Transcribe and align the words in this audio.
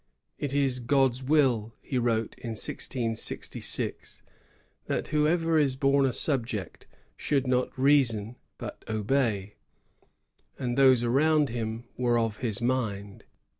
"It 0.45 0.51
is 0.55 0.79
God's 0.79 1.21
will," 1.21 1.75
he 1.83 1.99
wrote 1.99 2.33
in 2.39 2.53
1666, 2.55 4.23
"that 4.87 5.09
whoever 5.09 5.59
is 5.59 5.75
bom 5.75 6.05
a 6.05 6.11
subject 6.11 6.87
should 7.15 7.45
not 7.45 7.69
reason, 7.77 8.35
but 8.57 8.83
obey;"^ 8.87 9.57
and 10.57 10.75
those 10.75 11.03
around 11.03 11.49
him 11.49 11.83
were 11.97 12.17
ol 12.17 12.29
his 12.31 12.63
mind. 12.63 13.25